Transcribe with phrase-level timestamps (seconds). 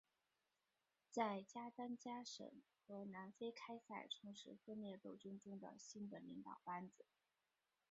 [1.11, 7.05] 在加丹加省和南非开赛从事分裂斗争中的新的领导班子。